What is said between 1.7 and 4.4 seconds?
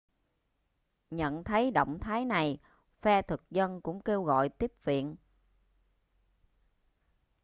động thái này phe thực dân cũng kêu